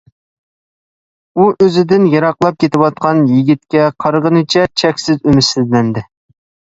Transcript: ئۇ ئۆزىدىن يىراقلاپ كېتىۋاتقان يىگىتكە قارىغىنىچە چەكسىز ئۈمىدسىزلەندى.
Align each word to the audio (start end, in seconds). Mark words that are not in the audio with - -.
ئۇ 1.35 1.43
ئۆزىدىن 1.65 2.07
يىراقلاپ 2.13 2.57
كېتىۋاتقان 2.63 3.21
يىگىتكە 3.33 3.85
قارىغىنىچە 4.05 4.65
چەكسىز 4.83 5.21
ئۈمىدسىزلەندى. 5.23 6.05